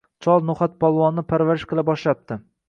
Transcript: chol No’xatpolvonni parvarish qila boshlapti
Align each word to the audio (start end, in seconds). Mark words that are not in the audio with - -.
chol 0.25 0.39
No’xatpolvonni 0.49 1.25
parvarish 1.33 1.67
qila 1.75 1.85
boshlapti 1.91 2.41